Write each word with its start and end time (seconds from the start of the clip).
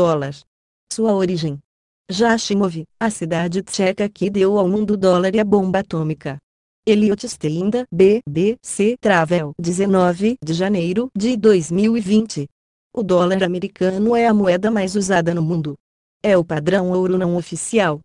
dólar. 0.00 0.34
Sua 0.90 1.12
origem. 1.12 1.58
Jashimov, 2.10 2.84
a 2.98 3.10
cidade 3.10 3.62
tcheca 3.62 4.08
que 4.08 4.30
deu 4.30 4.58
ao 4.58 4.66
mundo 4.66 4.96
dólar 4.96 5.34
e 5.34 5.38
a 5.38 5.44
bomba 5.44 5.80
atômica. 5.80 6.38
Eliot 6.86 7.28
Steinda, 7.28 7.84
BBC 7.92 8.96
Travel, 8.98 9.52
19 9.60 10.38
de 10.42 10.54
janeiro 10.54 11.10
de 11.14 11.36
2020. 11.36 12.48
O 12.96 13.02
dólar 13.02 13.44
americano 13.44 14.16
é 14.16 14.26
a 14.26 14.32
moeda 14.32 14.70
mais 14.70 14.96
usada 14.96 15.34
no 15.34 15.42
mundo. 15.42 15.74
É 16.22 16.34
o 16.34 16.42
padrão 16.42 16.90
ouro 16.92 17.18
não 17.18 17.36
oficial. 17.36 18.00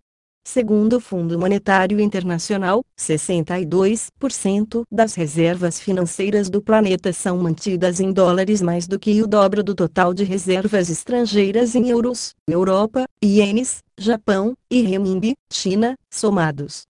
Segundo 0.47 0.97
o 0.97 0.99
Fundo 1.01 1.39
Monetário 1.39 1.99
Internacional, 1.99 2.83
62% 2.97 4.83
das 4.91 5.15
reservas 5.15 5.79
financeiras 5.79 6.51
do 6.51 6.61
planeta 6.61 7.11
são 7.11 7.39
mantidas 7.39 7.99
em 7.99 8.13
dólares 8.13 8.61
mais 8.61 8.87
do 8.87 8.99
que 8.99 9.21
o 9.23 9.27
dobro 9.27 9.63
do 9.63 9.73
total 9.73 10.13
de 10.13 10.23
reservas 10.23 10.89
estrangeiras 10.89 11.73
em 11.73 11.89
euros, 11.89 12.35
Europa, 12.47 13.05
ienes, 13.23 13.79
Japão 13.97 14.53
e 14.69 14.83
renminbi, 14.83 15.33
China, 15.51 15.95
somados. 16.13 16.83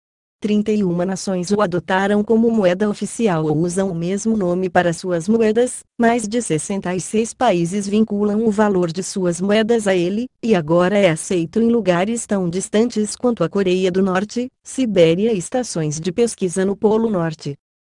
31 0.45 1.05
nações 1.05 1.49
o 1.49 1.59
adotaram 1.59 2.23
como 2.23 2.51
moeda 2.51 2.87
oficial 2.87 3.45
ou 3.45 3.57
usam 3.57 3.89
o 3.89 3.95
mesmo 3.95 4.37
nome 4.37 4.69
para 4.69 4.93
suas 4.93 5.27
moedas, 5.27 5.79
mais 5.97 6.27
de 6.27 6.39
66 6.39 7.33
países 7.33 7.87
vinculam 7.87 8.45
o 8.45 8.51
valor 8.51 8.91
de 8.91 9.01
suas 9.01 9.41
moedas 9.41 9.87
a 9.87 9.95
ele, 9.95 10.27
e 10.43 10.53
agora 10.53 10.99
é 10.99 11.09
aceito 11.09 11.59
em 11.59 11.71
lugares 11.71 12.27
tão 12.27 12.47
distantes 12.47 13.15
quanto 13.15 13.43
a 13.43 13.49
Coreia 13.49 13.91
do 13.91 14.03
Norte, 14.03 14.47
Sibéria 14.63 15.33
e 15.33 15.37
estações 15.39 15.99
de 15.99 16.11
pesquisa 16.11 16.63
no 16.63 16.75
Polo 16.75 17.09
Norte. 17.09 17.55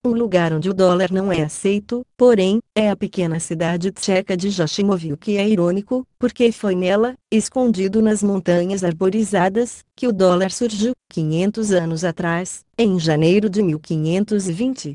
Um 0.06 0.12
lugar 0.12 0.52
onde 0.52 0.70
o 0.70 0.72
dólar 0.72 1.10
não 1.10 1.32
é 1.32 1.42
aceito, 1.42 2.06
porém, 2.16 2.60
é 2.76 2.88
a 2.88 2.94
pequena 2.94 3.40
cidade 3.40 3.90
tcheca 3.90 4.36
de 4.36 4.50
Jashimov 4.50 5.04
o 5.12 5.16
que 5.16 5.36
é 5.36 5.48
irônico, 5.48 6.06
porque 6.16 6.52
foi 6.52 6.76
nela, 6.76 7.16
escondido 7.28 8.00
nas 8.00 8.22
montanhas 8.22 8.84
arborizadas, 8.84 9.84
que 9.96 10.06
o 10.06 10.12
dólar 10.12 10.52
surgiu, 10.52 10.92
500 11.10 11.72
anos 11.72 12.04
atrás, 12.04 12.64
em 12.78 13.00
janeiro 13.00 13.50
de 13.50 13.60
1520. 13.64 14.94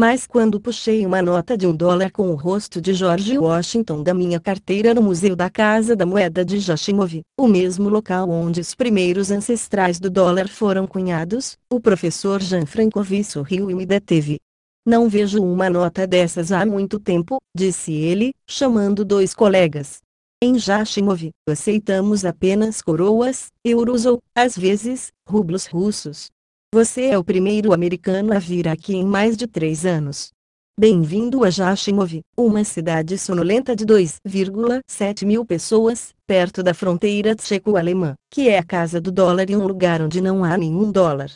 Mas 0.00 0.28
quando 0.28 0.60
puxei 0.60 1.04
uma 1.04 1.20
nota 1.20 1.58
de 1.58 1.66
um 1.66 1.74
dólar 1.74 2.12
com 2.12 2.30
o 2.30 2.36
rosto 2.36 2.80
de 2.80 2.94
George 2.94 3.36
Washington 3.36 4.04
da 4.04 4.14
minha 4.14 4.38
carteira 4.38 4.94
no 4.94 5.02
Museu 5.02 5.34
da 5.34 5.50
Casa 5.50 5.96
da 5.96 6.06
Moeda 6.06 6.44
de 6.44 6.60
Jashimov, 6.60 7.20
o 7.36 7.48
mesmo 7.48 7.88
local 7.88 8.30
onde 8.30 8.60
os 8.60 8.76
primeiros 8.76 9.32
ancestrais 9.32 9.98
do 9.98 10.08
dólar 10.08 10.48
foram 10.48 10.86
cunhados, 10.86 11.58
o 11.68 11.80
professor 11.80 12.40
Jean 12.40 12.64
Francovi 12.64 13.24
sorriu 13.24 13.68
e 13.68 13.74
me 13.74 13.84
deteve. 13.84 14.38
Não 14.84 15.08
vejo 15.08 15.40
uma 15.40 15.70
nota 15.70 16.08
dessas 16.08 16.50
há 16.50 16.66
muito 16.66 16.98
tempo, 16.98 17.38
disse 17.56 17.92
ele, 17.92 18.32
chamando 18.48 19.04
dois 19.04 19.32
colegas. 19.32 20.00
Em 20.42 20.58
Jashimov, 20.58 21.30
aceitamos 21.48 22.24
apenas 22.24 22.82
coroas, 22.82 23.46
euros 23.64 24.06
ou, 24.06 24.18
às 24.34 24.58
vezes, 24.58 25.12
rublos 25.24 25.66
russos. 25.66 26.30
Você 26.74 27.06
é 27.06 27.16
o 27.16 27.22
primeiro 27.22 27.72
americano 27.72 28.34
a 28.34 28.40
vir 28.40 28.66
aqui 28.66 28.96
em 28.96 29.04
mais 29.04 29.36
de 29.36 29.46
três 29.46 29.86
anos. 29.86 30.30
Bem-vindo 30.76 31.44
a 31.44 31.50
Jashimov, 31.50 32.20
uma 32.36 32.64
cidade 32.64 33.16
sonolenta 33.16 33.76
de 33.76 33.86
2,7 33.86 35.24
mil 35.24 35.46
pessoas, 35.46 36.12
perto 36.26 36.60
da 36.60 36.74
fronteira 36.74 37.36
tcheco-alemã, 37.36 38.14
que 38.28 38.48
é 38.48 38.58
a 38.58 38.64
casa 38.64 39.00
do 39.00 39.12
dólar 39.12 39.48
e 39.48 39.54
um 39.54 39.64
lugar 39.64 40.02
onde 40.02 40.20
não 40.20 40.42
há 40.42 40.56
nenhum 40.56 40.90
dólar. 40.90 41.30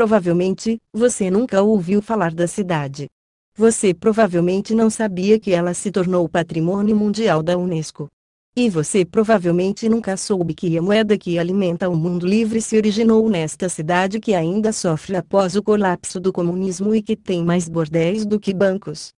Provavelmente, 0.00 0.78
você 0.94 1.30
nunca 1.30 1.60
ouviu 1.60 2.00
falar 2.00 2.32
da 2.32 2.46
cidade. 2.46 3.06
Você 3.54 3.92
provavelmente 3.92 4.74
não 4.74 4.88
sabia 4.88 5.38
que 5.38 5.52
ela 5.52 5.74
se 5.74 5.90
tornou 5.90 6.26
Patrimônio 6.26 6.96
Mundial 6.96 7.42
da 7.42 7.58
Unesco. 7.58 8.08
E 8.56 8.70
você 8.70 9.04
provavelmente 9.04 9.90
nunca 9.90 10.16
soube 10.16 10.54
que 10.54 10.78
a 10.78 10.80
moeda 10.80 11.18
que 11.18 11.38
alimenta 11.38 11.86
o 11.86 11.94
mundo 11.94 12.26
livre 12.26 12.62
se 12.62 12.78
originou 12.78 13.28
nesta 13.28 13.68
cidade 13.68 14.18
que 14.18 14.32
ainda 14.32 14.72
sofre 14.72 15.16
após 15.16 15.54
o 15.54 15.62
colapso 15.62 16.18
do 16.18 16.32
comunismo 16.32 16.94
e 16.94 17.02
que 17.02 17.14
tem 17.14 17.44
mais 17.44 17.68
bordéis 17.68 18.24
do 18.24 18.40
que 18.40 18.54
bancos. 18.54 19.10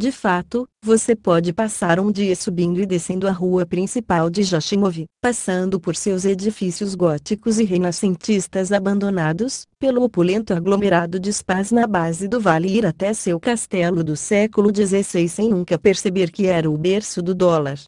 De 0.00 0.10
fato, 0.10 0.66
você 0.82 1.14
pode 1.14 1.52
passar 1.52 2.00
um 2.00 2.10
dia 2.10 2.34
subindo 2.34 2.80
e 2.80 2.86
descendo 2.86 3.28
a 3.28 3.32
rua 3.32 3.66
principal 3.66 4.30
de 4.30 4.42
Jashimov, 4.42 5.04
passando 5.20 5.78
por 5.78 5.94
seus 5.94 6.24
edifícios 6.24 6.94
góticos 6.94 7.58
e 7.58 7.64
renascentistas 7.64 8.72
abandonados, 8.72 9.66
pelo 9.78 10.02
opulento 10.02 10.54
aglomerado 10.54 11.20
de 11.20 11.30
spas 11.30 11.70
na 11.70 11.86
base 11.86 12.28
do 12.28 12.40
vale 12.40 12.68
e 12.68 12.78
ir 12.78 12.86
até 12.86 13.12
seu 13.12 13.38
castelo 13.38 14.02
do 14.02 14.16
século 14.16 14.74
XVI 14.74 15.28
sem 15.28 15.50
nunca 15.50 15.78
perceber 15.78 16.30
que 16.30 16.46
era 16.46 16.70
o 16.70 16.78
berço 16.78 17.20
do 17.20 17.34
dólar. 17.34 17.78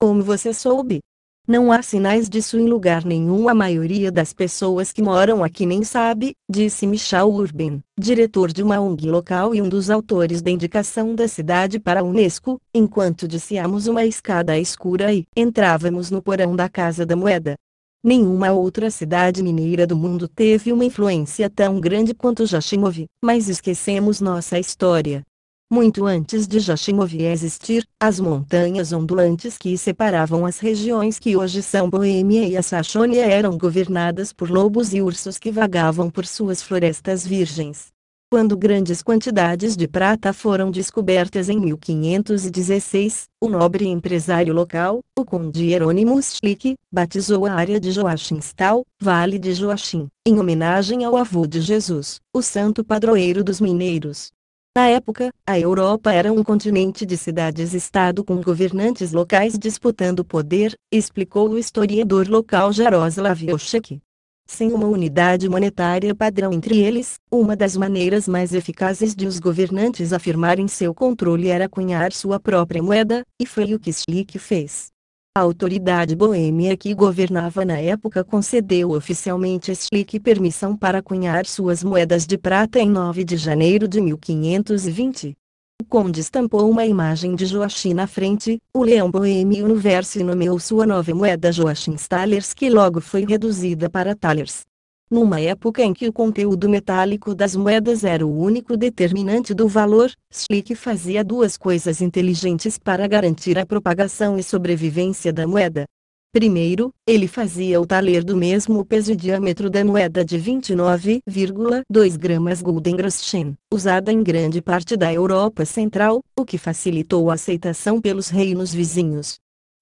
Como 0.00 0.22
você 0.22 0.54
soube? 0.54 1.00
Não 1.48 1.70
há 1.70 1.80
sinais 1.80 2.28
disso 2.28 2.58
em 2.58 2.66
lugar 2.66 3.04
nenhum. 3.04 3.48
A 3.48 3.54
maioria 3.54 4.10
das 4.10 4.32
pessoas 4.32 4.90
que 4.90 5.00
moram 5.00 5.44
aqui 5.44 5.64
nem 5.64 5.84
sabe, 5.84 6.34
disse 6.50 6.88
Michel 6.88 7.30
Urban, 7.30 7.80
diretor 7.96 8.50
de 8.50 8.64
uma 8.64 8.80
ONG 8.80 9.08
local 9.08 9.54
e 9.54 9.62
um 9.62 9.68
dos 9.68 9.88
autores 9.88 10.42
da 10.42 10.50
indicação 10.50 11.14
da 11.14 11.28
cidade 11.28 11.78
para 11.78 12.00
a 12.00 12.02
Unesco, 12.02 12.60
enquanto 12.74 13.28
desciamos 13.28 13.86
uma 13.86 14.04
escada 14.04 14.58
escura 14.58 15.14
e 15.14 15.24
entrávamos 15.36 16.10
no 16.10 16.20
porão 16.20 16.56
da 16.56 16.68
Casa 16.68 17.06
da 17.06 17.14
Moeda. 17.14 17.54
Nenhuma 18.02 18.50
outra 18.50 18.90
cidade 18.90 19.40
mineira 19.40 19.86
do 19.86 19.96
mundo 19.96 20.26
teve 20.26 20.72
uma 20.72 20.84
influência 20.84 21.48
tão 21.48 21.78
grande 21.78 22.12
quanto 22.12 22.44
Jashimov, 22.44 23.06
mas 23.22 23.48
esquecemos 23.48 24.20
nossa 24.20 24.58
história. 24.58 25.22
Muito 25.68 26.06
antes 26.06 26.46
de 26.46 26.60
Jashimov 26.60 27.12
existir, 27.12 27.84
as 28.00 28.20
montanhas 28.20 28.92
ondulantes 28.92 29.58
que 29.58 29.76
separavam 29.76 30.46
as 30.46 30.60
regiões 30.60 31.18
que 31.18 31.36
hoje 31.36 31.60
são 31.60 31.90
Boêmia 31.90 32.46
e 32.46 32.56
a 32.56 32.62
Saxônia 32.62 33.26
eram 33.26 33.58
governadas 33.58 34.32
por 34.32 34.48
lobos 34.48 34.94
e 34.94 35.02
ursos 35.02 35.38
que 35.38 35.50
vagavam 35.50 36.08
por 36.08 36.24
suas 36.24 36.62
florestas 36.62 37.26
virgens. 37.26 37.88
Quando 38.30 38.56
grandes 38.56 39.02
quantidades 39.02 39.76
de 39.76 39.88
prata 39.88 40.32
foram 40.32 40.70
descobertas 40.70 41.48
em 41.48 41.58
1516, 41.58 43.24
o 43.40 43.48
nobre 43.48 43.88
empresário 43.88 44.54
local, 44.54 45.00
o 45.18 45.24
conde 45.24 45.64
Hieronymus 45.64 46.36
Schlick, 46.36 46.76
batizou 46.92 47.44
a 47.44 47.52
área 47.52 47.80
de 47.80 47.90
Joachinstal, 47.90 48.84
Vale 49.00 49.36
de 49.36 49.52
Joachim, 49.52 50.06
em 50.24 50.38
homenagem 50.38 51.04
ao 51.04 51.16
avô 51.16 51.44
de 51.44 51.60
Jesus, 51.60 52.20
o 52.32 52.40
santo 52.40 52.84
padroeiro 52.84 53.42
dos 53.42 53.60
mineiros. 53.60 54.35
Na 54.76 54.88
época, 54.88 55.30
a 55.46 55.58
Europa 55.58 56.12
era 56.12 56.30
um 56.30 56.44
continente 56.44 57.06
de 57.06 57.16
cidades-estado 57.16 58.22
com 58.22 58.42
governantes 58.42 59.10
locais 59.10 59.58
disputando 59.58 60.22
poder, 60.22 60.74
explicou 60.92 61.48
o 61.48 61.58
historiador 61.58 62.28
local 62.28 62.70
Jaroslav 62.74 63.42
Oshek. 63.54 64.02
Sem 64.46 64.74
uma 64.74 64.86
unidade 64.86 65.48
monetária 65.48 66.14
padrão 66.14 66.52
entre 66.52 66.76
eles, 66.78 67.14
uma 67.32 67.56
das 67.56 67.74
maneiras 67.74 68.28
mais 68.28 68.52
eficazes 68.52 69.16
de 69.16 69.26
os 69.26 69.38
governantes 69.38 70.12
afirmarem 70.12 70.68
seu 70.68 70.92
controle 70.94 71.48
era 71.48 71.70
cunhar 71.70 72.12
sua 72.12 72.38
própria 72.38 72.82
moeda, 72.82 73.24
e 73.40 73.46
foi 73.46 73.72
o 73.72 73.80
que 73.80 73.90
Schlick 73.90 74.38
fez. 74.38 74.88
A 75.36 75.40
autoridade 75.40 76.16
boêmia 76.16 76.74
que 76.78 76.94
governava 76.94 77.62
na 77.62 77.78
época 77.78 78.24
concedeu 78.24 78.92
oficialmente 78.92 79.70
a 79.70 79.74
Schlick 79.74 80.18
permissão 80.18 80.74
para 80.74 81.02
cunhar 81.02 81.44
suas 81.44 81.84
moedas 81.84 82.26
de 82.26 82.38
prata 82.38 82.78
em 82.80 82.88
9 82.88 83.22
de 83.22 83.36
janeiro 83.36 83.86
de 83.86 84.00
1520. 84.00 85.36
O 85.78 85.84
conde 85.84 86.20
estampou 86.20 86.70
uma 86.70 86.86
imagem 86.86 87.34
de 87.34 87.44
Joachim 87.44 87.92
na 87.92 88.06
frente, 88.06 88.58
o 88.72 88.82
leão 88.82 89.10
boêmio 89.10 89.68
no 89.68 89.76
verso 89.76 90.18
e 90.18 90.24
nomeou 90.24 90.58
sua 90.58 90.86
nova 90.86 91.14
moeda 91.14 91.52
Joachim 91.52 91.96
Stalers 91.96 92.54
que 92.54 92.70
logo 92.70 93.02
foi 93.02 93.26
reduzida 93.26 93.90
para 93.90 94.16
Talers. 94.16 94.64
Numa 95.08 95.40
época 95.40 95.84
em 95.84 95.94
que 95.94 96.08
o 96.08 96.12
conteúdo 96.12 96.68
metálico 96.68 97.32
das 97.32 97.54
moedas 97.54 98.02
era 98.02 98.26
o 98.26 98.40
único 98.40 98.76
determinante 98.76 99.54
do 99.54 99.68
valor, 99.68 100.10
Schlick 100.32 100.74
fazia 100.74 101.22
duas 101.22 101.56
coisas 101.56 102.00
inteligentes 102.00 102.76
para 102.76 103.06
garantir 103.06 103.56
a 103.56 103.64
propagação 103.64 104.36
e 104.36 104.42
sobrevivência 104.42 105.32
da 105.32 105.46
moeda. 105.46 105.84
Primeiro, 106.32 106.92
ele 107.06 107.28
fazia 107.28 107.80
o 107.80 107.86
taler 107.86 108.24
do 108.24 108.36
mesmo 108.36 108.84
peso 108.84 109.12
e 109.12 109.16
diâmetro 109.16 109.70
da 109.70 109.84
moeda 109.84 110.24
de 110.24 110.38
29,2 110.40 112.16
gramas 112.16 112.60
Guldengroschen, 112.60 113.54
usada 113.72 114.12
em 114.12 114.24
grande 114.24 114.60
parte 114.60 114.96
da 114.96 115.14
Europa 115.14 115.64
Central, 115.64 116.20
o 116.36 116.44
que 116.44 116.58
facilitou 116.58 117.30
a 117.30 117.34
aceitação 117.34 118.00
pelos 118.00 118.28
reinos 118.28 118.74
vizinhos. 118.74 119.36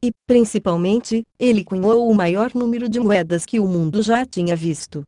E, 0.05 0.13
principalmente, 0.27 1.23
ele 1.39 1.65
cunhou 1.65 2.11
o 2.11 2.15
maior 2.15 2.51
número 2.55 2.91
de 2.91 3.01
moedas 3.01 3.47
que 3.47 3.59
o 3.59 3.67
mundo 3.67 4.03
já 4.03 4.27
tinha 4.27 4.55
visto. 4.55 5.03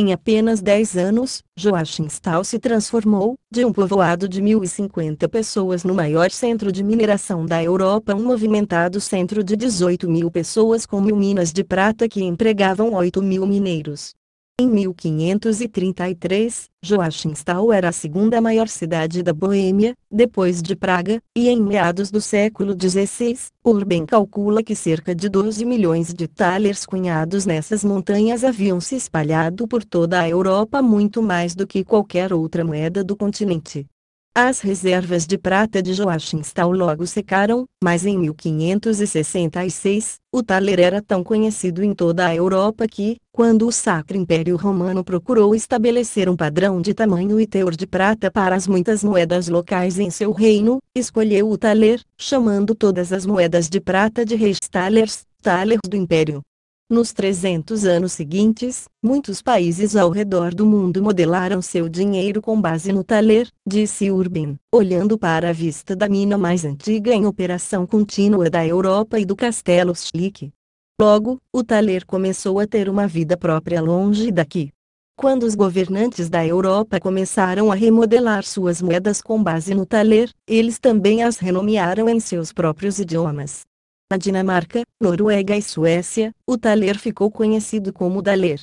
Em 0.00 0.12
apenas 0.12 0.60
10 0.60 0.96
anos, 0.96 1.42
Joachimsthal 1.56 2.44
se 2.44 2.56
transformou, 2.60 3.34
de 3.50 3.64
um 3.64 3.72
povoado 3.72 4.28
de 4.28 4.40
1.050 4.40 5.28
pessoas 5.28 5.82
no 5.82 5.92
maior 5.92 6.30
centro 6.30 6.70
de 6.70 6.84
mineração 6.84 7.44
da 7.44 7.60
Europa 7.60 8.14
um 8.14 8.22
movimentado 8.22 9.00
centro 9.00 9.42
de 9.42 9.56
18 9.56 10.08
mil 10.08 10.30
pessoas 10.30 10.86
com 10.86 11.00
mil 11.00 11.16
minas 11.16 11.52
de 11.52 11.64
prata 11.64 12.08
que 12.08 12.22
empregavam 12.22 12.94
8 12.94 13.20
mil 13.20 13.44
mineiros. 13.44 14.14
Em 14.60 14.66
1533, 14.66 16.68
Joachimsthal 16.82 17.72
era 17.72 17.90
a 17.90 17.92
segunda 17.92 18.40
maior 18.40 18.66
cidade 18.66 19.22
da 19.22 19.32
Boêmia, 19.32 19.94
depois 20.10 20.60
de 20.60 20.74
Praga, 20.74 21.22
e 21.36 21.48
em 21.48 21.62
meados 21.62 22.10
do 22.10 22.20
século 22.20 22.72
XVI, 22.72 23.38
Urban 23.64 24.04
calcula 24.04 24.60
que 24.60 24.74
cerca 24.74 25.14
de 25.14 25.28
12 25.28 25.64
milhões 25.64 26.12
de 26.12 26.26
talers 26.26 26.84
cunhados 26.84 27.46
nessas 27.46 27.84
montanhas 27.84 28.42
haviam 28.42 28.80
se 28.80 28.96
espalhado 28.96 29.68
por 29.68 29.84
toda 29.84 30.18
a 30.18 30.28
Europa 30.28 30.82
muito 30.82 31.22
mais 31.22 31.54
do 31.54 31.64
que 31.64 31.84
qualquer 31.84 32.32
outra 32.32 32.64
moeda 32.64 33.04
do 33.04 33.16
continente. 33.16 33.86
As 34.34 34.60
reservas 34.60 35.26
de 35.26 35.36
prata 35.36 35.82
de 35.82 35.92
Joachimsthal 35.92 36.70
logo 36.70 37.06
secaram, 37.06 37.66
mas 37.82 38.06
em 38.06 38.16
1566, 38.16 40.16
o 40.32 40.42
taler 40.42 40.78
era 40.78 41.02
tão 41.02 41.24
conhecido 41.24 41.82
em 41.82 41.92
toda 41.92 42.26
a 42.26 42.34
Europa 42.34 42.86
que, 42.86 43.16
quando 43.32 43.66
o 43.66 43.72
Sacro 43.72 44.16
Império 44.16 44.56
Romano 44.56 45.02
procurou 45.02 45.54
estabelecer 45.54 46.28
um 46.28 46.36
padrão 46.36 46.80
de 46.80 46.94
tamanho 46.94 47.40
e 47.40 47.46
teor 47.46 47.74
de 47.74 47.86
prata 47.86 48.30
para 48.30 48.54
as 48.54 48.68
muitas 48.68 49.02
moedas 49.02 49.48
locais 49.48 49.98
em 49.98 50.10
seu 50.10 50.30
reino, 50.30 50.78
escolheu 50.94 51.50
o 51.50 51.58
taler, 51.58 52.00
chamando 52.16 52.74
todas 52.74 53.12
as 53.12 53.26
moedas 53.26 53.68
de 53.68 53.80
prata 53.80 54.24
de 54.24 54.36
Reichstalers, 54.36 55.24
talers 55.42 55.80
do 55.84 55.96
Império. 55.96 56.42
Nos 56.90 57.12
300 57.12 57.84
anos 57.84 58.12
seguintes, 58.12 58.88
muitos 59.02 59.42
países 59.42 59.94
ao 59.94 60.08
redor 60.08 60.54
do 60.54 60.64
mundo 60.64 61.02
modelaram 61.02 61.60
seu 61.60 61.86
dinheiro 61.86 62.40
com 62.40 62.58
base 62.58 62.94
no 62.94 63.04
taler, 63.04 63.46
disse 63.66 64.10
Urban, 64.10 64.56
olhando 64.74 65.18
para 65.18 65.50
a 65.50 65.52
vista 65.52 65.94
da 65.94 66.08
mina 66.08 66.38
mais 66.38 66.64
antiga 66.64 67.12
em 67.12 67.26
operação 67.26 67.86
contínua 67.86 68.48
da 68.48 68.66
Europa 68.66 69.20
e 69.20 69.26
do 69.26 69.36
Castelo 69.36 69.94
Schlick. 69.94 70.50
Logo, 70.98 71.36
o 71.52 71.62
taler 71.62 72.06
começou 72.06 72.58
a 72.58 72.66
ter 72.66 72.88
uma 72.88 73.06
vida 73.06 73.36
própria 73.36 73.82
longe 73.82 74.32
daqui. 74.32 74.70
Quando 75.14 75.42
os 75.42 75.54
governantes 75.54 76.30
da 76.30 76.46
Europa 76.46 76.98
começaram 76.98 77.70
a 77.70 77.74
remodelar 77.74 78.44
suas 78.44 78.80
moedas 78.80 79.20
com 79.20 79.42
base 79.42 79.74
no 79.74 79.84
taler, 79.84 80.30
eles 80.46 80.78
também 80.78 81.22
as 81.22 81.36
renomearam 81.36 82.08
em 82.08 82.18
seus 82.18 82.50
próprios 82.50 82.98
idiomas. 82.98 83.67
Na 84.10 84.16
Dinamarca, 84.16 84.84
Noruega 84.98 85.54
e 85.54 85.60
Suécia, 85.60 86.34
o 86.46 86.56
taler 86.56 86.96
ficou 86.96 87.30
conhecido 87.30 87.92
como 87.92 88.22
daler. 88.22 88.58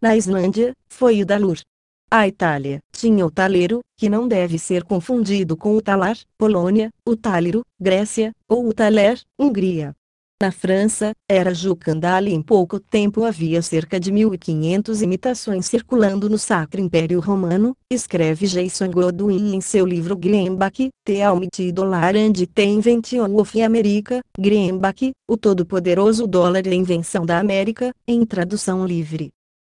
Na 0.00 0.16
Islândia, 0.16 0.72
foi 0.88 1.20
o 1.20 1.26
dalur. 1.26 1.58
A 2.10 2.26
Itália 2.26 2.80
tinha 2.90 3.26
o 3.26 3.30
talero, 3.30 3.80
que 3.94 4.08
não 4.08 4.26
deve 4.26 4.58
ser 4.58 4.84
confundido 4.84 5.54
com 5.54 5.76
o 5.76 5.82
talar, 5.82 6.16
Polônia, 6.38 6.90
o 7.04 7.14
talero, 7.14 7.62
Grécia, 7.78 8.32
ou 8.48 8.66
o 8.66 8.72
taler, 8.72 9.20
Hungria. 9.38 9.94
Na 10.38 10.52
França, 10.52 11.12
era 11.26 11.54
Jucandale 11.54 12.30
em 12.30 12.42
pouco 12.42 12.78
tempo 12.78 13.24
havia 13.24 13.62
cerca 13.62 13.98
de 13.98 14.12
1500 14.12 15.00
imitações 15.00 15.64
circulando 15.64 16.28
no 16.28 16.36
Sacro 16.36 16.78
Império 16.78 17.20
Romano, 17.20 17.74
escreve 17.90 18.46
Jason 18.46 18.90
Godwin 18.90 19.54
em 19.54 19.62
seu 19.62 19.86
livro 19.86 20.14
Greenback, 20.14 20.90
The 21.06 21.22
Almighty 21.22 21.72
Dollar 21.72 22.14
and 22.14 22.34
the 22.34 22.64
Invention 22.64 23.34
of 23.34 23.62
America, 23.62 24.20
Greenback, 24.38 25.12
o 25.26 25.38
todo-poderoso 25.38 26.26
dólar 26.26 26.66
e 26.66 26.70
a 26.70 26.74
invenção 26.74 27.24
da 27.24 27.38
América, 27.38 27.90
em 28.06 28.22
tradução 28.26 28.86
livre. 28.86 29.30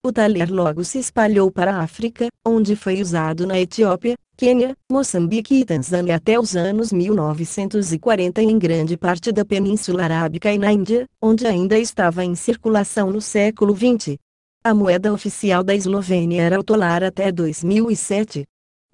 O 0.06 0.12
taler 0.12 0.48
logo 0.48 0.84
se 0.84 1.00
espalhou 1.00 1.50
para 1.50 1.74
a 1.74 1.80
África, 1.80 2.28
onde 2.46 2.76
foi 2.76 3.00
usado 3.00 3.48
na 3.48 3.58
Etiópia, 3.58 4.14
Quênia, 4.36 4.76
Moçambique 4.90 5.54
e 5.54 5.64
Tanzânia 5.64 6.16
até 6.16 6.38
os 6.38 6.56
anos 6.56 6.92
1940 6.92 8.42
e 8.42 8.46
em 8.46 8.58
grande 8.58 8.96
parte 8.96 9.30
da 9.30 9.44
Península 9.44 10.04
Arábica 10.04 10.52
e 10.52 10.58
na 10.58 10.72
Índia, 10.72 11.06
onde 11.20 11.46
ainda 11.46 11.78
estava 11.78 12.24
em 12.24 12.34
circulação 12.34 13.10
no 13.10 13.20
século 13.20 13.76
XX. 13.76 14.16
A 14.64 14.74
moeda 14.74 15.12
oficial 15.12 15.62
da 15.62 15.74
Eslovênia 15.74 16.42
era 16.42 16.58
o 16.58 16.64
tolar 16.64 17.04
até 17.04 17.30
2007. 17.30 18.44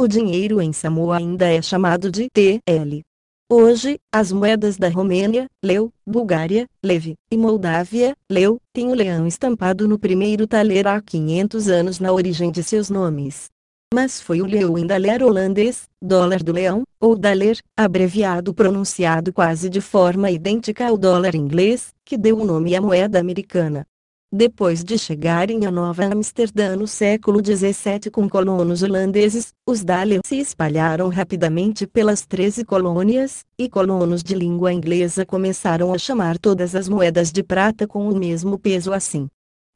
O 0.00 0.06
dinheiro 0.06 0.61
em 0.61 0.73
Samoa 0.73 1.19
ainda 1.19 1.46
é 1.46 1.62
chamado 1.62 2.11
de 2.11 2.29
TL. 2.31 3.02
Hoje, 3.50 3.99
as 4.12 4.31
moedas 4.31 4.76
da 4.76 4.91
Romênia, 4.91 5.46
Leu, 5.64 5.91
Bulgária, 6.06 6.67
Leve, 6.84 7.14
e 7.31 7.37
Moldávia, 7.38 8.14
Leu, 8.31 8.61
têm 8.75 8.88
o 8.88 8.94
leão 8.94 9.26
estampado 9.26 9.88
no 9.88 9.99
primeiro 9.99 10.46
taler 10.46 10.87
há 10.87 11.00
500 11.00 11.69
anos 11.69 11.99
na 11.99 12.12
origem 12.12 12.50
de 12.50 12.62
seus 12.62 12.91
nomes. 12.91 13.49
Mas 13.93 14.20
foi 14.20 14.43
o 14.43 14.46
leu 14.46 14.76
em 14.76 14.87
daler 14.87 15.23
holandês, 15.23 15.88
dólar 16.00 16.43
do 16.43 16.52
leão, 16.52 16.82
ou 17.00 17.17
daler, 17.17 17.58
abreviado 17.75 18.52
pronunciado 18.52 19.32
quase 19.32 19.70
de 19.70 19.81
forma 19.81 20.31
idêntica 20.31 20.87
ao 20.87 20.99
dólar 20.99 21.35
inglês, 21.35 21.88
que 22.05 22.19
deu 22.19 22.38
o 22.38 22.44
nome 22.44 22.76
à 22.76 22.82
moeda 22.82 23.19
americana. 23.19 23.87
Depois 24.31 24.85
de 24.85 24.99
chegarem 24.99 25.64
a 25.64 25.70
Nova 25.70 26.05
Amsterdã 26.05 26.76
no 26.76 26.87
século 26.87 27.40
XVII 27.43 28.11
com 28.12 28.29
colonos 28.29 28.82
holandeses, 28.82 29.55
os 29.67 29.82
Dalers 29.82 30.20
se 30.26 30.37
espalharam 30.37 31.08
rapidamente 31.08 31.87
pelas 31.87 32.26
13 32.26 32.67
colônias, 32.67 33.43
e 33.58 33.70
colonos 33.70 34.23
de 34.23 34.34
língua 34.34 34.70
inglesa 34.70 35.25
começaram 35.25 35.94
a 35.94 35.99
chamar 35.99 36.37
todas 36.37 36.75
as 36.75 36.91
moedas 36.91 37.32
de 37.32 37.43
prata 37.43 37.87
com 37.87 38.06
o 38.06 38.14
mesmo 38.14 38.58
peso 38.58 38.93
assim. 38.93 39.29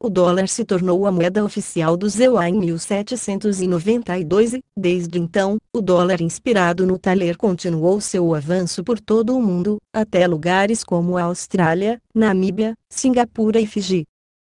O 0.05 0.11
dólar 0.11 0.49
se 0.49 0.65
tornou 0.65 1.07
a 1.07 1.13
moeda 1.13 1.45
oficial 1.45 1.97
do 1.97 2.09
ZEUA 2.09 2.49
em 2.49 2.59
1792 2.59 4.55
e, 4.55 4.61
desde 4.77 5.17
então, 5.17 5.59
o 5.73 5.81
dólar 5.81 6.21
inspirado 6.21 6.85
no 6.85 6.99
taler 6.99 7.37
continuou 7.37 8.01
seu 8.01 8.35
avanço 8.35 8.83
por 8.83 8.99
todo 8.99 9.37
o 9.37 9.41
mundo, 9.41 9.77
até 9.95 10.27
lugares 10.27 10.83
como 10.83 11.17
a 11.17 11.23
Austrália, 11.23 12.01
Namíbia, 12.13 12.75
Singapura 12.91 13.61
e 13.61 13.67
Fiji. 13.67 14.03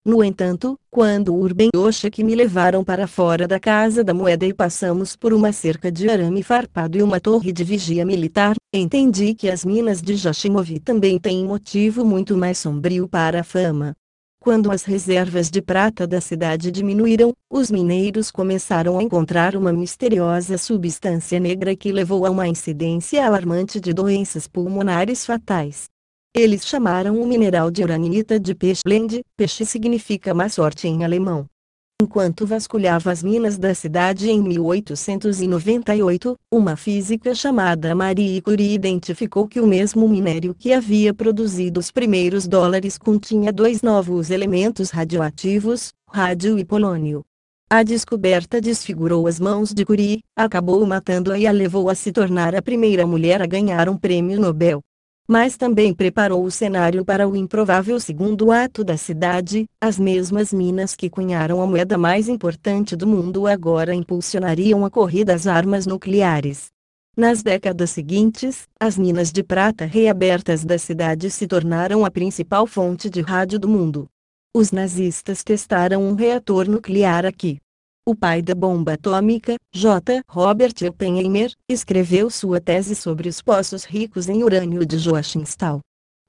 No 0.06 0.22
entanto, 0.22 0.78
quando 0.92 1.34
Urban 1.34 1.70
e 1.74 1.78
Oshak 1.78 2.22
me 2.22 2.36
levaram 2.36 2.84
para 2.84 3.08
fora 3.08 3.48
da 3.48 3.58
casa 3.58 4.04
da 4.04 4.14
moeda 4.14 4.46
e 4.46 4.54
passamos 4.54 5.16
por 5.16 5.34
uma 5.34 5.54
cerca 5.54 5.90
de 5.90 6.10
arame 6.10 6.44
farpado 6.44 6.98
e 6.98 7.02
uma 7.02 7.22
torre 7.22 7.54
de 7.54 7.64
vigia 7.64 8.06
militar, 8.06 8.58
entendi 8.74 9.34
que 9.34 9.50
as 9.50 9.64
minas 9.64 10.02
de 10.02 10.18
Jashimov 10.18 10.82
também 10.82 11.18
têm 11.18 11.46
motivo 11.46 12.04
muito 12.04 12.36
mais 12.36 12.58
sombrio 12.58 13.08
para 13.08 13.40
a 13.40 13.44
fama. 13.44 13.96
Quando 14.46 14.72
as 14.72 14.84
reservas 14.84 15.50
de 15.50 15.60
prata 15.60 16.06
da 16.06 16.22
cidade 16.22 16.70
diminuíram, 16.70 17.34
os 17.52 17.72
mineiros 17.72 18.30
começaram 18.30 19.00
a 19.00 19.02
encontrar 19.02 19.56
uma 19.56 19.74
misteriosa 19.74 20.56
substância 20.56 21.40
negra 21.40 21.76
que 21.76 21.92
levou 21.92 22.28
a 22.28 22.30
uma 22.30 22.48
incidência 22.48 23.26
alarmante 23.26 23.80
de 23.80 23.92
doenças 23.92 24.48
pulmonares 24.48 25.26
fatais. 25.26 25.86
Eles 26.32 26.64
chamaram 26.64 27.20
o 27.20 27.26
mineral 27.26 27.72
de 27.72 27.82
uranita 27.82 28.40
de 28.40 28.54
peixe-lende, 28.54 29.24
peixe 29.36 29.66
significa 29.66 30.32
má 30.32 30.48
sorte 30.48 30.88
em 30.88 31.04
alemão. 31.04 31.48
Enquanto 32.02 32.46
vasculhava 32.46 33.10
as 33.10 33.24
minas 33.24 33.58
da 33.58 33.74
cidade 33.74 34.30
em 34.30 34.44
1898, 34.44 36.36
uma 36.52 36.76
física 36.76 37.34
chamada 37.34 37.96
Marie 37.96 38.42
Curie 38.42 38.74
identificou 38.74 39.48
que 39.48 39.62
o 39.62 39.66
mesmo 39.66 40.06
minério 40.10 40.54
que 40.54 40.74
havia 40.74 41.14
produzido 41.14 41.80
os 41.80 41.92
primeiros 41.92 42.50
dólares 42.50 42.98
continha 42.98 43.50
dois 43.50 43.82
novos 43.82 44.30
elementos 44.30 44.90
radioativos, 44.90 45.94
rádio 46.12 46.60
e 46.60 46.66
polônio. 46.66 47.24
A 47.70 47.82
descoberta 47.82 48.60
desfigurou 48.60 49.26
as 49.26 49.40
mãos 49.40 49.74
de 49.74 49.86
Curie, 49.86 50.20
acabou 50.36 50.86
matando-a 50.86 51.40
e 51.40 51.48
a 51.48 51.52
levou 51.52 51.90
a 51.90 51.96
se 51.96 52.12
tornar 52.12 52.54
a 52.54 52.62
primeira 52.62 53.08
mulher 53.08 53.42
a 53.42 53.46
ganhar 53.46 53.88
um 53.88 53.96
prêmio 53.96 54.38
Nobel 54.38 54.82
mas 55.28 55.58
também 55.58 55.94
preparou 55.94 56.44
o 56.44 56.52
cenário 56.52 57.04
para 57.04 57.28
o 57.28 57.36
improvável 57.36 58.00
segundo 58.00 58.52
ato 58.52 58.84
da 58.84 58.96
cidade, 58.96 59.66
as 59.82 59.98
mesmas 59.98 60.54
minas 60.54 60.96
que 60.96 61.10
cunharam 61.10 61.62
a 61.62 61.68
moeda 61.68 61.98
mais 61.98 62.30
importante 62.30 62.96
do 62.96 63.08
mundo 63.08 63.48
agora 63.48 63.96
impulsionariam 63.96 64.86
a 64.86 64.90
corrida 64.90 65.34
às 65.34 65.48
armas 65.48 65.88
nucleares. 65.88 66.68
Nas 67.18 67.42
décadas 67.42 67.92
seguintes, 67.92 68.68
as 68.80 68.98
minas 68.98 69.32
de 69.32 69.42
prata 69.42 69.86
reabertas 69.86 70.64
da 70.66 70.78
cidade 70.78 71.32
se 71.32 71.48
tornaram 71.48 72.06
a 72.06 72.12
principal 72.12 72.68
fonte 72.68 73.10
de 73.10 73.22
rádio 73.22 73.58
do 73.58 73.70
mundo. 73.70 74.08
Os 74.54 74.72
nazistas 74.72 75.44
testaram 75.44 76.04
um 76.04 76.14
reator 76.14 76.68
nuclear 76.68 77.26
aqui. 77.26 77.58
O 78.08 78.14
pai 78.14 78.40
da 78.40 78.54
bomba 78.54 78.94
atômica, 78.94 79.56
J. 79.74 80.22
Robert 80.30 80.76
Oppenheimer, 80.88 81.52
escreveu 81.68 82.30
sua 82.30 82.62
tese 82.62 82.94
sobre 82.94 83.28
os 83.28 83.42
poços 83.42 83.84
ricos 83.84 84.30
em 84.30 84.44
urânio 84.44 84.86
de 84.86 85.00
Joachimsthal. 85.00 85.80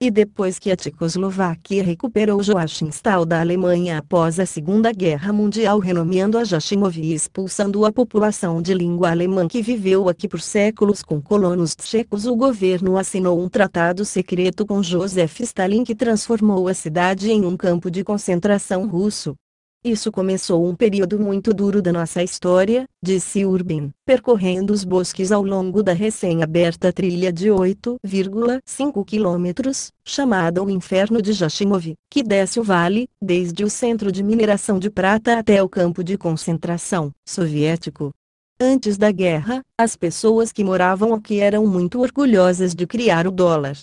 E 0.01 0.11
depois 0.11 0.59
que 0.59 0.71
a 0.71 0.77
Tchecoslováquia 0.77 1.85
recuperou 1.85 2.43
Joachimsthal 2.43 3.27
da 3.27 3.43
Alemanha 3.43 3.99
após 3.99 4.41
a 4.41 4.47
Segunda 4.47 4.91
Guerra 4.91 5.35
Mundial 5.35 5.79
renomeando 5.79 6.39
a 6.39 6.45
Jashimov 6.45 6.99
e 6.99 7.13
expulsando 7.13 7.85
a 7.85 7.93
população 7.93 8.63
de 8.63 8.73
língua 8.73 9.11
alemã 9.11 9.47
que 9.47 9.61
viveu 9.61 10.09
aqui 10.09 10.27
por 10.27 10.41
séculos 10.41 11.03
com 11.03 11.21
colonos 11.21 11.77
tchecos 11.77 12.25
o 12.25 12.35
governo 12.35 12.97
assinou 12.97 13.39
um 13.39 13.51
tratado 13.51 14.03
secreto 14.03 14.65
com 14.65 14.83
Joseph 14.83 15.41
Stalin 15.41 15.85
que 15.85 15.95
transformou 15.95 16.69
a 16.69 16.73
cidade 16.73 17.31
em 17.31 17.45
um 17.45 17.55
campo 17.55 17.91
de 17.91 18.03
concentração 18.03 18.87
russo. 18.87 19.37
Isso 19.85 20.11
começou 20.11 20.67
um 20.67 20.75
período 20.75 21.19
muito 21.19 21.55
duro 21.55 21.81
da 21.81 21.93
nossa 21.93 22.23
história, 22.23 22.87
disse 23.03 23.45
Urban, 23.45 23.91
percorrendo 24.05 24.73
os 24.73 24.83
bosques 24.83 25.31
ao 25.31 25.45
longo 25.45 25.83
da 25.83 25.93
recém-aberta 25.93 26.93
trilha 26.93 27.33
de 27.33 27.49
8,5 27.49 29.05
quilômetros, 29.05 29.93
chamada 30.05 30.63
o 30.63 30.69
Inferno 30.69 31.23
de 31.23 31.33
Jashimov, 31.33 31.95
que 32.11 32.23
desce 32.23 32.59
o 32.59 32.65
vale, 32.65 33.09
desde 33.23 33.63
o 33.63 33.71
centro 33.71 34.11
de 34.11 34.23
mineração 34.25 34.79
de 34.79 34.91
prata 34.91 35.39
até 35.39 35.63
o 35.63 35.69
campo 35.69 36.03
de 36.03 36.19
concentração 36.19 37.13
soviético. 37.25 38.11
Antes 38.59 38.97
da 38.97 39.13
guerra, 39.13 39.61
as 39.79 39.95
pessoas 39.97 40.51
que 40.51 40.65
moravam 40.65 41.13
aqui 41.13 41.41
eram 41.41 41.67
muito 41.67 42.01
orgulhosas 42.01 42.75
de 42.75 42.87
criar 42.87 43.27
o 43.27 43.31
dólar. 43.31 43.77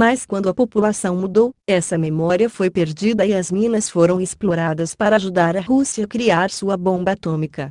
Mas 0.00 0.24
quando 0.26 0.48
a 0.48 0.54
população 0.54 1.16
mudou, 1.16 1.54
essa 1.68 1.96
memória 1.96 2.50
foi 2.50 2.68
perdida 2.68 3.24
e 3.24 3.32
as 3.32 3.52
minas 3.52 3.88
foram 3.88 4.20
exploradas 4.20 4.92
para 4.92 5.14
ajudar 5.14 5.56
a 5.56 5.60
Rússia 5.60 6.04
a 6.04 6.08
criar 6.08 6.50
sua 6.50 6.76
bomba 6.76 7.12
atômica. 7.12 7.70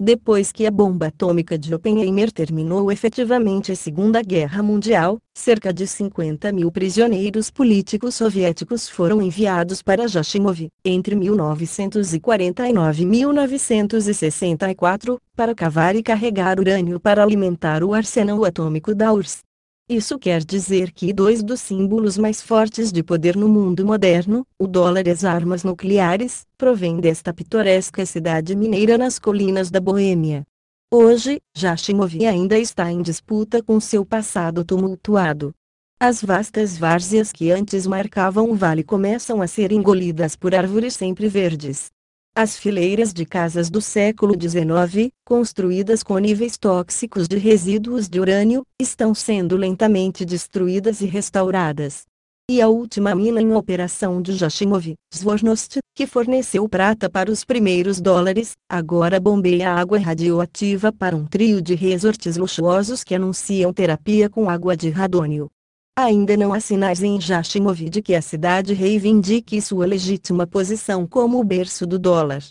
Depois 0.00 0.52
que 0.52 0.66
a 0.66 0.70
bomba 0.70 1.08
atômica 1.08 1.58
de 1.58 1.74
Oppenheimer 1.74 2.30
terminou 2.30 2.92
efetivamente 2.92 3.72
a 3.72 3.76
Segunda 3.76 4.22
Guerra 4.22 4.62
Mundial, 4.62 5.18
cerca 5.36 5.72
de 5.72 5.84
50 5.84 6.52
mil 6.52 6.70
prisioneiros 6.70 7.50
políticos 7.50 8.14
soviéticos 8.14 8.88
foram 8.88 9.20
enviados 9.20 9.82
para 9.82 10.06
Jashimov, 10.06 10.68
entre 10.84 11.16
1949 11.16 13.02
e 13.02 13.06
1964, 13.06 15.18
para 15.34 15.56
cavar 15.56 15.96
e 15.96 16.04
carregar 16.04 16.60
urânio 16.60 17.00
para 17.00 17.20
alimentar 17.20 17.82
o 17.82 17.92
arsenal 17.92 18.44
atômico 18.44 18.94
da 18.94 19.12
URSS. 19.12 19.42
Isso 19.88 20.18
quer 20.18 20.42
dizer 20.42 20.90
que 20.92 21.12
dois 21.12 21.42
dos 21.42 21.60
símbolos 21.60 22.16
mais 22.16 22.40
fortes 22.40 22.90
de 22.90 23.02
poder 23.02 23.36
no 23.36 23.46
mundo 23.46 23.84
moderno, 23.84 24.46
o 24.58 24.66
dólar 24.66 25.06
e 25.06 25.10
as 25.10 25.26
armas 25.26 25.62
nucleares, 25.62 26.46
provêm 26.56 27.00
desta 27.00 27.34
pitoresca 27.34 28.06
cidade 28.06 28.56
mineira 28.56 28.96
nas 28.96 29.18
colinas 29.18 29.70
da 29.70 29.80
Boêmia. 29.80 30.42
Hoje, 30.90 31.38
Jashimov 31.54 32.14
ainda 32.24 32.58
está 32.58 32.90
em 32.90 33.02
disputa 33.02 33.62
com 33.62 33.78
seu 33.78 34.06
passado 34.06 34.64
tumultuado. 34.64 35.52
As 36.00 36.22
vastas 36.22 36.78
várzeas 36.78 37.30
que 37.30 37.50
antes 37.50 37.86
marcavam 37.86 38.50
o 38.50 38.54
vale 38.54 38.82
começam 38.82 39.42
a 39.42 39.46
ser 39.46 39.70
engolidas 39.70 40.34
por 40.34 40.54
árvores 40.54 40.94
sempre 40.94 41.28
verdes. 41.28 41.90
As 42.36 42.56
fileiras 42.56 43.14
de 43.14 43.24
casas 43.24 43.70
do 43.70 43.80
século 43.80 44.34
XIX, 44.34 45.08
construídas 45.24 46.02
com 46.02 46.18
níveis 46.18 46.58
tóxicos 46.58 47.28
de 47.28 47.38
resíduos 47.38 48.08
de 48.08 48.18
urânio, 48.18 48.64
estão 48.82 49.14
sendo 49.14 49.56
lentamente 49.56 50.24
destruídas 50.24 51.00
e 51.00 51.06
restauradas. 51.06 52.02
E 52.50 52.60
a 52.60 52.66
última 52.66 53.14
mina 53.14 53.40
em 53.40 53.54
operação 53.54 54.20
de 54.20 54.32
Jashimov, 54.32 54.94
Zvornost, 55.14 55.78
que 55.94 56.08
forneceu 56.08 56.68
prata 56.68 57.08
para 57.08 57.30
os 57.30 57.44
primeiros 57.44 58.00
dólares, 58.00 58.54
agora 58.68 59.20
bombeia 59.20 59.70
água 59.70 60.00
radioativa 60.00 60.90
para 60.90 61.14
um 61.14 61.26
trio 61.26 61.62
de 61.62 61.76
resortes 61.76 62.36
luxuosos 62.36 63.04
que 63.04 63.14
anunciam 63.14 63.72
terapia 63.72 64.28
com 64.28 64.50
água 64.50 64.76
de 64.76 64.90
radônio. 64.90 65.48
Ainda 65.96 66.36
não 66.36 66.52
há 66.52 66.58
sinais 66.58 67.04
em 67.04 67.20
Jashimov 67.20 67.88
de 67.88 68.02
que 68.02 68.16
a 68.16 68.20
cidade 68.20 68.74
reivindique 68.74 69.62
sua 69.62 69.86
legítima 69.86 70.44
posição 70.44 71.06
como 71.06 71.38
o 71.38 71.44
berço 71.44 71.86
do 71.86 72.00
dólar. 72.00 72.42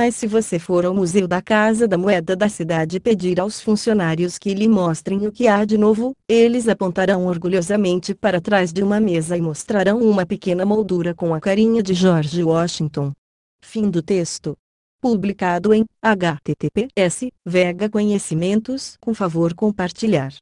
Mas 0.00 0.16
se 0.16 0.26
você 0.26 0.58
for 0.58 0.84
ao 0.84 0.92
Museu 0.92 1.28
da 1.28 1.40
Casa 1.40 1.86
da 1.86 1.96
Moeda 1.96 2.34
da 2.34 2.48
cidade 2.48 2.96
e 2.96 3.00
pedir 3.00 3.38
aos 3.38 3.60
funcionários 3.60 4.36
que 4.36 4.52
lhe 4.52 4.66
mostrem 4.66 5.28
o 5.28 5.32
que 5.32 5.46
há 5.46 5.64
de 5.64 5.78
novo, 5.78 6.12
eles 6.28 6.66
apontarão 6.66 7.26
orgulhosamente 7.26 8.16
para 8.16 8.40
trás 8.40 8.72
de 8.72 8.82
uma 8.82 8.98
mesa 8.98 9.36
e 9.36 9.40
mostrarão 9.40 10.00
uma 10.00 10.26
pequena 10.26 10.66
moldura 10.66 11.14
com 11.14 11.32
a 11.32 11.40
carinha 11.40 11.80
de 11.80 11.94
George 11.94 12.42
Washington. 12.42 13.12
Fim 13.60 13.88
do 13.88 14.02
texto. 14.02 14.56
Publicado 15.00 15.72
em 15.72 15.84
https 16.02 17.30
Vega 17.46 17.88
Conhecimentos. 17.88 18.96
Com 19.00 19.14
favor 19.14 19.54
compartilhar. 19.54 20.32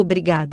Obrigada. 0.00 0.52